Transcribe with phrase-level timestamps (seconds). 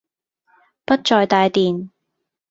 [0.83, 1.91] 不再帶電